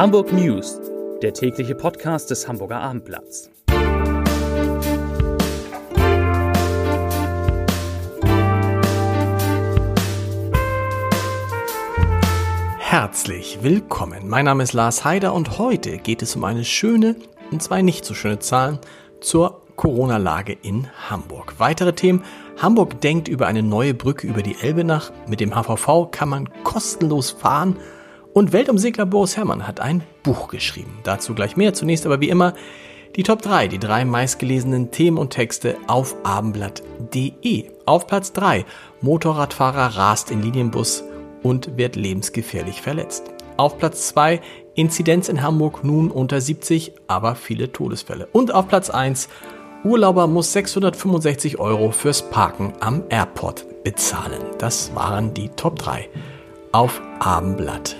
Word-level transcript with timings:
Hamburg 0.00 0.32
News, 0.32 0.80
der 1.20 1.34
tägliche 1.34 1.74
Podcast 1.74 2.30
des 2.30 2.48
Hamburger 2.48 2.80
Abendblatts. 2.80 3.50
Herzlich 12.78 13.58
willkommen. 13.60 14.26
Mein 14.26 14.46
Name 14.46 14.62
ist 14.62 14.72
Lars 14.72 15.04
Heider 15.04 15.34
und 15.34 15.58
heute 15.58 15.98
geht 15.98 16.22
es 16.22 16.34
um 16.34 16.44
eine 16.44 16.64
schöne 16.64 17.16
und 17.50 17.62
zwei 17.62 17.82
nicht 17.82 18.06
so 18.06 18.14
schöne 18.14 18.38
Zahlen 18.38 18.78
zur 19.20 19.60
Corona-Lage 19.76 20.56
in 20.62 20.88
Hamburg. 21.10 21.56
Weitere 21.58 21.92
Themen. 21.92 22.24
Hamburg 22.56 23.02
denkt 23.02 23.28
über 23.28 23.48
eine 23.48 23.62
neue 23.62 23.92
Brücke 23.92 24.26
über 24.26 24.40
die 24.40 24.56
Elbe 24.62 24.82
nach. 24.82 25.12
Mit 25.28 25.40
dem 25.40 25.54
HVV 25.54 26.10
kann 26.10 26.30
man 26.30 26.48
kostenlos 26.64 27.32
fahren 27.32 27.76
und 28.32 28.52
Weltumsegler 28.52 29.06
Boris 29.06 29.36
Herrmann 29.36 29.66
hat 29.66 29.80
ein 29.80 30.02
Buch 30.22 30.48
geschrieben. 30.48 30.98
Dazu 31.02 31.34
gleich 31.34 31.56
mehr. 31.56 31.74
Zunächst 31.74 32.06
aber 32.06 32.20
wie 32.20 32.28
immer 32.28 32.54
die 33.16 33.24
Top 33.24 33.42
3, 33.42 33.68
die 33.68 33.78
drei 33.78 34.04
meistgelesenen 34.04 34.90
Themen 34.92 35.18
und 35.18 35.30
Texte 35.30 35.76
auf 35.88 36.14
abendblatt.de. 36.22 37.70
Auf 37.86 38.06
Platz 38.06 38.32
3, 38.32 38.64
Motorradfahrer 39.00 39.96
rast 39.96 40.30
in 40.30 40.42
Linienbus 40.42 41.02
und 41.42 41.76
wird 41.76 41.96
lebensgefährlich 41.96 42.82
verletzt. 42.82 43.24
Auf 43.56 43.78
Platz 43.78 44.08
2, 44.08 44.40
Inzidenz 44.74 45.28
in 45.28 45.42
Hamburg 45.42 45.82
nun 45.82 46.10
unter 46.10 46.40
70, 46.40 46.92
aber 47.08 47.34
viele 47.34 47.72
Todesfälle. 47.72 48.28
Und 48.32 48.54
auf 48.54 48.68
Platz 48.68 48.90
1, 48.90 49.28
Urlauber 49.82 50.26
muss 50.26 50.52
665 50.52 51.58
Euro 51.58 51.90
fürs 51.90 52.30
Parken 52.30 52.74
am 52.80 53.02
Airport 53.08 53.66
bezahlen. 53.82 54.40
Das 54.58 54.94
waren 54.94 55.34
die 55.34 55.48
Top 55.48 55.78
3 55.78 56.08
auf 56.72 57.02
abendblatt.de. 57.18 57.99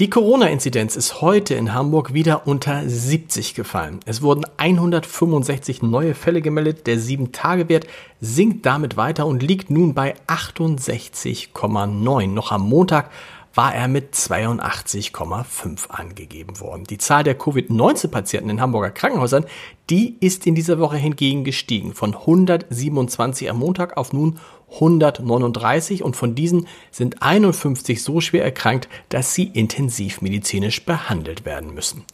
Die 0.00 0.08
Corona-Inzidenz 0.08 0.96
ist 0.96 1.20
heute 1.20 1.54
in 1.54 1.74
Hamburg 1.74 2.14
wieder 2.14 2.46
unter 2.46 2.88
70 2.88 3.54
gefallen. 3.54 4.00
Es 4.06 4.22
wurden 4.22 4.46
165 4.56 5.82
neue 5.82 6.14
Fälle 6.14 6.40
gemeldet. 6.40 6.86
Der 6.86 6.96
7-Tage-Wert 6.96 7.86
sinkt 8.18 8.64
damit 8.64 8.96
weiter 8.96 9.26
und 9.26 9.42
liegt 9.42 9.68
nun 9.68 9.92
bei 9.92 10.14
68,9. 10.26 12.28
Noch 12.28 12.50
am 12.50 12.66
Montag 12.66 13.10
war 13.54 13.74
er 13.74 13.88
mit 13.88 14.14
82,5 14.14 15.88
angegeben 15.88 16.60
worden. 16.60 16.84
Die 16.84 16.98
Zahl 16.98 17.24
der 17.24 17.36
Covid-19-Patienten 17.36 18.50
in 18.50 18.60
Hamburger 18.60 18.90
Krankenhäusern, 18.90 19.44
die 19.90 20.16
ist 20.20 20.46
in 20.46 20.54
dieser 20.54 20.78
Woche 20.78 20.96
hingegen 20.96 21.44
gestiegen 21.44 21.94
von 21.94 22.14
127 22.14 23.50
am 23.50 23.58
Montag 23.58 23.96
auf 23.96 24.12
nun 24.12 24.38
139 24.74 26.02
und 26.02 26.16
von 26.16 26.34
diesen 26.34 26.66
sind 26.90 27.22
51 27.22 28.02
so 28.02 28.20
schwer 28.20 28.44
erkrankt, 28.44 28.88
dass 29.10 29.34
sie 29.34 29.44
intensivmedizinisch 29.44 30.84
behandelt 30.84 31.44
werden 31.44 31.74
müssen. 31.74 32.04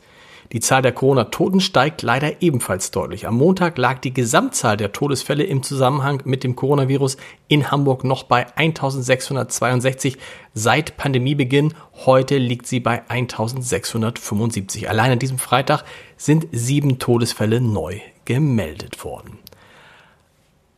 Die 0.53 0.61
Zahl 0.61 0.81
der 0.81 0.93
Corona-Toten 0.93 1.61
steigt 1.61 2.01
leider 2.01 2.41
ebenfalls 2.41 2.91
deutlich. 2.91 3.27
Am 3.27 3.37
Montag 3.37 3.77
lag 3.77 3.99
die 3.99 4.15
Gesamtzahl 4.15 4.79
der 4.79 4.93
Todesfälle 4.93 5.45
im 5.45 5.63
Zusammenhang 5.63 6.23
mit 6.25 6.43
dem 6.43 6.57
Coronavirus 6.57 7.19
in 7.49 7.71
Hamburg 7.71 8.03
noch 8.03 8.23
bei 8.23 8.47
1662 8.57 10.17
seit 10.55 10.97
Pandemiebeginn. 10.97 11.75
Heute 12.07 12.39
liegt 12.39 12.67
sie 12.67 12.81
bei 12.81 13.03
1675. 13.11 14.89
Allein 14.89 15.13
an 15.13 15.19
diesem 15.19 15.39
Freitag 15.39 15.85
sind 16.17 16.47
sieben 16.51 16.99
Todesfälle 16.99 17.61
neu 17.61 18.01
gemeldet 18.25 19.05
worden. 19.05 19.39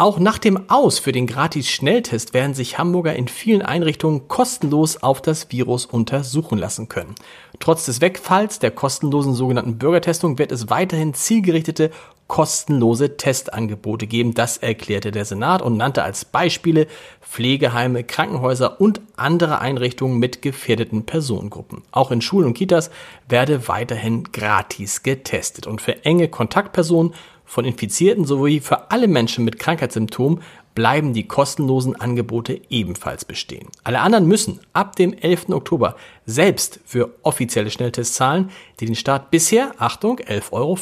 Auch 0.01 0.19
nach 0.19 0.39
dem 0.39 0.71
Aus 0.71 0.99
für 0.99 1.13
den 1.13 1.27
Gratis-Schnelltest 1.27 2.33
werden 2.33 2.55
sich 2.55 2.79
Hamburger 2.79 3.15
in 3.15 3.29
vielen 3.29 3.61
Einrichtungen 3.61 4.29
kostenlos 4.29 5.03
auf 5.03 5.21
das 5.21 5.53
Virus 5.53 5.85
untersuchen 5.85 6.57
lassen 6.57 6.89
können. 6.89 7.15
Trotz 7.59 7.85
des 7.85 8.01
Wegfalls 8.01 8.61
der 8.61 8.71
kostenlosen 8.71 9.35
sogenannten 9.35 9.77
Bürgertestung 9.77 10.39
wird 10.39 10.53
es 10.53 10.71
weiterhin 10.71 11.13
zielgerichtete 11.13 11.91
kostenlose 12.31 13.17
Testangebote 13.17 14.07
geben. 14.07 14.35
Das 14.35 14.57
erklärte 14.57 15.11
der 15.11 15.25
Senat 15.25 15.63
und 15.63 15.77
nannte 15.77 16.05
als 16.05 16.25
Beispiele 16.25 16.87
Pflegeheime, 17.21 18.05
Krankenhäuser 18.05 18.81
und 18.81 19.01
andere 19.17 19.61
Einrichtungen 19.61 20.21
mit 20.21 20.41
gefährdeten 20.41 21.05
Personengruppen. 21.05 21.83
Auch 21.91 22.13
in 22.13 22.21
Schulen 22.23 22.47
und 22.47 22.55
Kitas 22.55 22.93
werde 23.29 23.67
weiterhin 23.67 24.23
gratis 24.33 25.03
getestet 25.03 25.67
und 25.67 25.83
für 25.83 26.05
enge 26.05 26.29
Kontaktpersonen 26.29 27.15
von 27.45 27.65
Infizierten 27.65 28.25
sowie 28.25 28.61
für 28.61 28.93
alle 28.93 29.09
Menschen 29.09 29.45
mit 29.45 29.59
Krankheitssymptomen 29.59 30.41
bleiben 30.77 31.13
die 31.13 31.27
kostenlosen 31.27 32.01
Angebote 32.01 32.61
ebenfalls 32.71 33.25
bestehen. 33.25 33.69
Alle 33.83 34.01
anderen 34.01 34.27
müssen 34.27 34.61
ab 34.73 34.95
dem 34.95 35.13
11. 35.13 35.49
Oktober 35.49 35.97
selbst 36.27 36.79
für 36.85 37.11
offizielle 37.23 37.71
Schnelltests 37.71 38.15
zahlen, 38.15 38.51
die 38.79 38.87
den 38.87 38.95
Staat 38.95 39.33
bisher, 39.33 39.73
Achtung, 39.79 40.21
11,50 40.21 40.53
Euro 40.53 40.77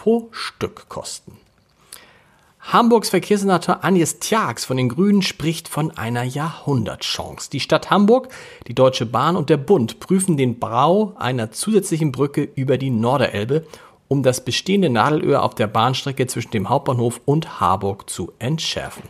pro 0.00 0.28
Stück 0.30 0.88
kosten. 0.88 1.32
Hamburgs 2.60 3.10
Verkehrssenator 3.10 3.84
Agnes 3.84 4.18
Tjax 4.18 4.64
von 4.64 4.78
den 4.78 4.88
Grünen 4.88 5.20
spricht 5.20 5.68
von 5.68 5.90
einer 5.90 6.22
Jahrhundertchance. 6.22 7.50
Die 7.50 7.60
Stadt 7.60 7.90
Hamburg, 7.90 8.28
die 8.66 8.74
Deutsche 8.74 9.04
Bahn 9.04 9.36
und 9.36 9.50
der 9.50 9.58
Bund 9.58 10.00
prüfen 10.00 10.38
den 10.38 10.58
Bau 10.58 11.14
einer 11.18 11.50
zusätzlichen 11.50 12.12
Brücke 12.12 12.48
über 12.54 12.78
die 12.78 12.88
Norderelbe 12.88 13.66
um 14.08 14.22
das 14.22 14.42
bestehende 14.42 14.88
Nadelöhr 14.88 15.42
auf 15.42 15.54
der 15.54 15.66
Bahnstrecke 15.66 16.26
zwischen 16.26 16.50
dem 16.52 16.70
Hauptbahnhof 16.70 17.20
und 17.26 17.60
Harburg 17.60 18.08
zu 18.08 18.32
entschärfen. 18.38 19.02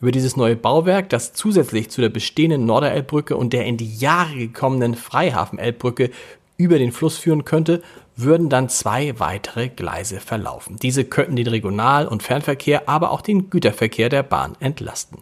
Über 0.00 0.10
dieses 0.10 0.36
neue 0.36 0.56
Bauwerk, 0.56 1.08
das 1.08 1.34
zusätzlich 1.34 1.88
zu 1.88 2.00
der 2.00 2.08
bestehenden 2.08 2.66
Norderelbbrücke 2.66 3.36
und 3.36 3.52
der 3.52 3.64
in 3.64 3.76
die 3.76 3.94
Jahre 3.96 4.34
gekommenen 4.36 4.96
Freihafen-Elbbrücke 4.96 6.10
über 6.56 6.78
den 6.78 6.92
Fluss 6.92 7.18
führen 7.18 7.44
könnte, 7.44 7.82
würden 8.16 8.48
dann 8.48 8.68
zwei 8.68 9.18
weitere 9.18 9.68
Gleise 9.68 10.20
verlaufen. 10.20 10.76
Diese 10.80 11.04
könnten 11.04 11.36
den 11.36 11.46
Regional- 11.46 12.08
und 12.08 12.22
Fernverkehr, 12.22 12.88
aber 12.88 13.10
auch 13.10 13.20
den 13.20 13.50
Güterverkehr 13.50 14.08
der 14.08 14.22
Bahn 14.22 14.56
entlasten. 14.60 15.18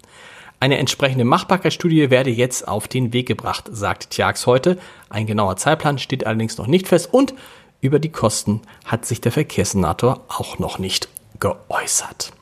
Eine 0.61 0.79
entsprechende 0.79 1.25
Machbarkeitsstudie 1.25 2.11
werde 2.11 2.31
jetzt 2.31 2.67
auf 2.69 2.89
den 2.89 3.13
Weg 3.13 3.27
gebracht, 3.27 3.69
sagt 3.71 4.11
Tjax 4.11 4.47
heute. 4.47 4.79
Ein 5.11 5.27
genauer 5.27 5.57
Zeitplan 5.57 5.99
steht 5.99 6.27
allerdings 6.27 6.57
noch 6.57 6.69
nicht 6.69 6.89
fest 6.89 7.13
und 7.13 7.35
über 7.81 7.99
die 7.99 8.13
Kosten 8.13 8.63
hat 8.85 9.05
sich 9.05 9.21
der 9.21 9.33
Verkehrssenator 9.33 10.25
auch 10.29 10.59
noch 10.59 10.79
nicht 10.79 11.09
geäußert. 11.41 12.33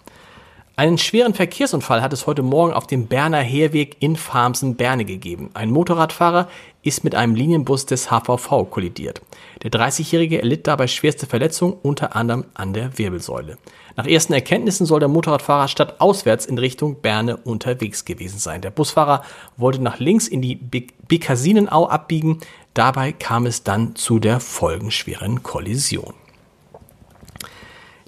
Einen 0.75 0.97
schweren 0.97 1.35
Verkehrsunfall 1.35 2.01
hat 2.01 2.15
es 2.15 2.27
heute 2.27 2.43
Morgen 2.43 2.73
auf 2.73 2.87
dem 2.87 3.07
Berner 3.07 3.41
Heerweg 3.41 3.97
in 4.01 4.17
Farmsen-Berne 4.17 5.05
gegeben. 5.05 5.51
Ein 5.53 5.71
Motorradfahrer 5.71 6.49
ist 6.83 7.05
mit 7.05 7.15
einem 7.15 7.35
Linienbus 7.35 7.85
des 7.85 8.11
HVV 8.11 8.71
kollidiert. 8.71 9.21
Der 9.63 9.71
30-Jährige 9.71 10.39
erlitt 10.39 10.67
dabei 10.67 10.87
schwerste 10.87 11.27
Verletzungen, 11.27 11.77
unter 11.83 12.17
anderem 12.17 12.47
an 12.55 12.73
der 12.73 12.97
Wirbelsäule. 12.97 13.59
Nach 13.97 14.07
ersten 14.07 14.33
Erkenntnissen 14.33 14.87
soll 14.87 15.01
der 15.01 15.11
Motorradfahrer 15.11 15.69
statt 15.69 15.97
auswärts 16.01 16.47
in 16.47 16.57
Richtung 16.57 17.03
Berne 17.03 17.37
unterwegs 17.37 18.07
gewesen 18.07 18.39
sein. 18.39 18.63
Der 18.63 18.71
Busfahrer 18.71 19.25
wollte 19.59 19.83
nach 19.83 19.99
links 19.99 20.27
in 20.27 20.41
die 20.41 20.59
Bekasinenau 21.07 21.87
abbiegen. 21.87 22.39
Dabei 22.73 23.13
kam 23.13 23.45
es 23.45 23.63
dann 23.63 23.95
zu 23.95 24.19
der 24.19 24.41
folgenschweren 24.41 25.43
Kollision. 25.43 26.15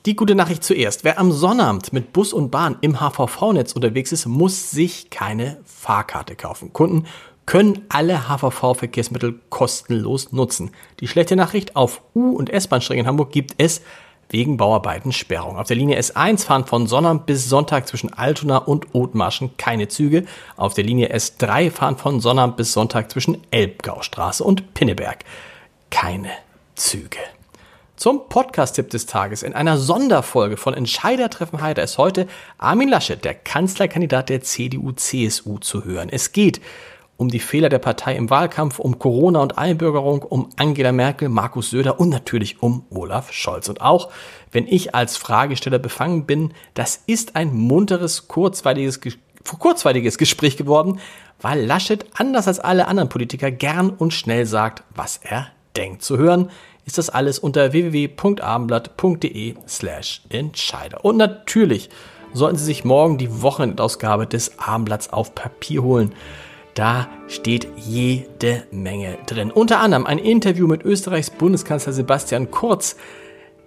Die 0.06 0.16
gute 0.16 0.34
Nachricht 0.34 0.62
zuerst. 0.62 1.02
Wer 1.02 1.18
am 1.18 1.32
Sonnabend 1.32 1.94
mit 1.94 2.12
Bus 2.12 2.34
und 2.34 2.50
Bahn 2.50 2.76
im 2.82 3.00
HVV-Netz 3.00 3.72
unterwegs 3.72 4.12
ist, 4.12 4.26
muss 4.26 4.70
sich 4.70 5.08
keine 5.08 5.56
Fahrkarte 5.64 6.36
kaufen. 6.36 6.74
Kunden 6.74 7.06
können 7.46 7.86
alle 7.88 8.28
HVV-Verkehrsmittel 8.28 9.40
kostenlos 9.48 10.30
nutzen. 10.32 10.72
Die 11.00 11.08
schlechte 11.08 11.36
Nachricht, 11.36 11.74
auf 11.74 12.02
U- 12.14 12.36
und 12.36 12.50
S-Bahn-Strecken 12.50 13.00
in 13.00 13.06
Hamburg 13.06 13.32
gibt 13.32 13.54
es 13.56 13.80
wegen 14.28 14.58
Bauarbeiten 14.58 15.10
Sperrung. 15.10 15.56
Auf 15.56 15.68
der 15.68 15.76
Linie 15.76 15.98
S1 15.98 16.44
fahren 16.44 16.66
von 16.66 16.86
Sonnabend 16.86 17.24
bis 17.24 17.48
Sonntag 17.48 17.88
zwischen 17.88 18.12
Altona 18.12 18.58
und 18.58 18.94
Othmarschen 18.94 19.56
keine 19.56 19.88
Züge. 19.88 20.26
Auf 20.56 20.74
der 20.74 20.84
Linie 20.84 21.14
S3 21.14 21.70
fahren 21.70 21.96
von 21.96 22.20
Sonnabend 22.20 22.58
bis 22.58 22.74
Sonntag 22.74 23.10
zwischen 23.10 23.38
Elbgaustraße 23.50 24.44
und 24.44 24.74
Pinneberg 24.74 25.24
keine 25.88 26.28
Züge. 26.74 27.20
Zum 27.96 28.28
Podcast-Tipp 28.28 28.90
des 28.90 29.06
Tages. 29.06 29.44
In 29.44 29.54
einer 29.54 29.78
Sonderfolge 29.78 30.56
von 30.56 30.74
Entscheidertreffen 30.74 31.62
Heider 31.62 31.84
ist 31.84 31.96
heute 31.96 32.26
Armin 32.58 32.88
Laschet, 32.88 33.24
der 33.24 33.34
Kanzlerkandidat 33.34 34.30
der 34.30 34.40
CDU-CSU, 34.40 35.58
zu 35.58 35.84
hören. 35.84 36.08
Es 36.10 36.32
geht 36.32 36.60
um 37.16 37.28
die 37.28 37.38
Fehler 37.38 37.68
der 37.68 37.78
Partei 37.78 38.16
im 38.16 38.30
Wahlkampf, 38.30 38.80
um 38.80 38.98
Corona 38.98 39.40
und 39.40 39.58
Einbürgerung, 39.58 40.22
um 40.22 40.48
Angela 40.56 40.90
Merkel, 40.90 41.28
Markus 41.28 41.70
Söder 41.70 42.00
und 42.00 42.08
natürlich 42.08 42.60
um 42.62 42.84
Olaf 42.90 43.32
Scholz. 43.32 43.68
Und 43.68 43.80
auch 43.80 44.10
wenn 44.50 44.66
ich 44.66 44.96
als 44.96 45.16
Fragesteller 45.16 45.78
befangen 45.78 46.26
bin, 46.26 46.52
das 46.74 47.00
ist 47.06 47.36
ein 47.36 47.54
munteres, 47.54 48.26
kurzweiliges, 48.26 49.00
kurzweiliges 49.60 50.18
Gespräch 50.18 50.56
geworden, 50.56 50.98
weil 51.40 51.64
Laschet 51.64 52.04
anders 52.14 52.48
als 52.48 52.58
alle 52.58 52.88
anderen 52.88 53.08
Politiker 53.08 53.52
gern 53.52 53.90
und 53.90 54.12
schnell 54.12 54.46
sagt, 54.46 54.82
was 54.94 55.20
er 55.22 55.53
denkt. 55.76 56.02
Zu 56.02 56.18
hören 56.18 56.50
ist 56.86 56.98
das 56.98 57.10
alles 57.10 57.38
unter 57.38 57.72
www.abendblatt.de 57.72 59.54
slash 59.66 60.22
Entscheider. 60.28 61.04
Und 61.04 61.16
natürlich 61.16 61.90
sollten 62.32 62.58
Sie 62.58 62.64
sich 62.64 62.84
morgen 62.84 63.16
die 63.16 63.42
Wochenendausgabe 63.42 64.26
des 64.26 64.58
Abendblatts 64.58 65.12
auf 65.12 65.34
Papier 65.34 65.82
holen. 65.82 66.12
Da 66.74 67.08
steht 67.28 67.68
jede 67.76 68.64
Menge 68.72 69.16
drin. 69.26 69.52
Unter 69.52 69.78
anderem 69.80 70.06
ein 70.06 70.18
Interview 70.18 70.66
mit 70.66 70.84
Österreichs 70.84 71.30
Bundeskanzler 71.30 71.92
Sebastian 71.92 72.50
Kurz, 72.50 72.96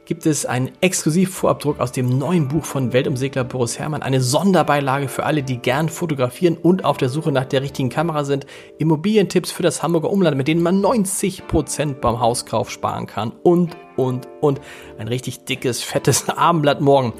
gibt 0.07 0.25
es 0.25 0.45
einen 0.45 0.71
Exklusivvorabdruck 0.80 1.81
aus 1.81 1.92
dem 1.92 2.18
neuen 2.18 2.48
Buch 2.48 2.63
von 2.63 2.94
Weltumsegler 2.94 3.44
Boris 3.44 3.77
Herrmann, 3.77 4.01
eine 4.01 4.21
Sonderbeilage 4.21 5.09
für 5.09 5.25
alle, 5.25 5.44
die 5.44 5.57
gern 5.57 5.89
fotografieren 5.89 6.56
und 6.56 6.86
auf 6.86 6.95
der 6.95 7.09
Suche 7.09 7.33
nach 7.33 7.44
der 7.44 7.62
richtigen 7.62 7.89
Kamera 7.89 8.24
sind, 8.24 8.48
Immobilientipps 8.77 9.51
für 9.51 9.63
das 9.63 9.83
Hamburger 9.83 10.09
Umland, 10.09 10.38
mit 10.38 10.48
denen 10.48 10.63
man 10.63 10.80
90 10.80 11.48
Prozent 11.48 12.00
beim 12.00 12.21
Hauskauf 12.21 12.71
sparen 12.71 13.06
kann. 13.06 13.33
Und, 13.44 13.75
und, 13.98 14.30
und. 14.39 14.62
Ein 14.98 15.09
richtig 15.09 15.44
dickes, 15.44 15.83
fettes 15.83 16.30
Abendblatt 16.30 16.80
morgen. 16.80 17.12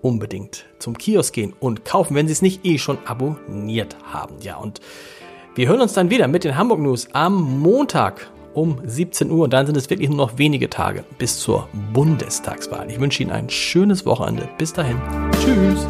Unbedingt 0.00 0.66
zum 0.78 0.96
Kiosk 0.96 1.34
gehen 1.34 1.52
und 1.58 1.84
kaufen, 1.84 2.14
wenn 2.14 2.28
Sie 2.28 2.32
es 2.32 2.42
nicht 2.42 2.64
eh 2.64 2.78
schon 2.78 2.98
abonniert 3.06 3.96
haben. 4.04 4.36
Ja, 4.40 4.56
und 4.58 4.80
wir 5.56 5.66
hören 5.66 5.80
uns 5.80 5.94
dann 5.94 6.10
wieder 6.10 6.28
mit 6.28 6.44
den 6.44 6.56
Hamburg 6.56 6.78
News 6.78 7.08
am 7.12 7.58
Montag 7.58 8.30
um 8.56 8.80
17 8.84 9.30
Uhr. 9.30 9.44
Und 9.44 9.52
dann 9.52 9.66
sind 9.66 9.76
es 9.76 9.90
wirklich 9.90 10.08
nur 10.08 10.18
noch 10.18 10.38
wenige 10.38 10.70
Tage 10.70 11.04
bis 11.18 11.38
zur 11.38 11.68
Bundestagswahl. 11.92 12.90
Ich 12.90 12.98
wünsche 12.98 13.22
Ihnen 13.22 13.32
ein 13.32 13.48
schönes 13.48 14.06
Wochenende. 14.06 14.48
Bis 14.58 14.72
dahin. 14.72 15.00
Tschüss. 15.40 15.86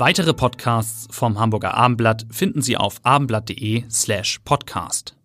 Weitere 0.00 0.32
Podcasts 0.32 1.08
vom 1.10 1.40
Hamburger 1.40 1.74
Abendblatt 1.74 2.26
finden 2.30 2.62
Sie 2.62 2.76
auf 2.76 3.00
abendblatt.de 3.02 3.82
slash 3.90 4.38
podcast. 4.44 5.17